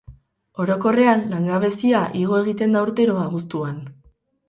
Orokorrean, 0.63 1.21
langabezia 1.35 2.01
igo 2.25 2.41
egiten 2.47 2.77
da 2.79 2.85
urtero, 2.91 3.23
abuztuan. 3.29 3.83